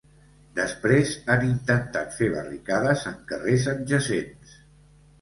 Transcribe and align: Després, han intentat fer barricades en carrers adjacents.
Després, 0.59 1.11
han 1.33 1.45
intentat 1.49 2.17
fer 2.23 2.31
barricades 2.39 3.07
en 3.15 3.23
carrers 3.31 3.71
adjacents. 3.79 4.61